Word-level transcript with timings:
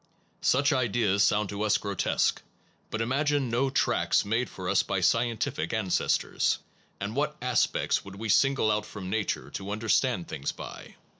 Such 0.41 0.73
ideas 0.73 1.21
sound 1.21 1.49
to 1.49 1.61
us 1.61 1.77
grotesque, 1.77 2.41
but 2.89 3.01
im 3.01 3.09
agine 3.11 3.51
no 3.51 3.69
tracks 3.69 4.25
made 4.25 4.49
for 4.49 4.67
us 4.67 4.81
by 4.81 4.99
scientific 4.99 5.73
an 5.73 5.89
cestors, 5.89 6.57
and 6.99 7.15
what 7.15 7.37
aspects 7.39 8.03
would 8.03 8.15
we 8.15 8.27
single 8.27 8.71
out 8.71 8.87
from 8.87 9.11
nature 9.11 9.51
to 9.51 9.69
understand 9.69 10.27
things 10.27 10.51
by? 10.51 10.95